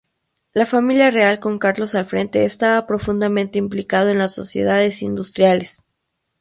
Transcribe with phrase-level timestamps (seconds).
[0.53, 5.85] La familia real con Carlos al frente estaba profundamente implicado en las sociedades industriales.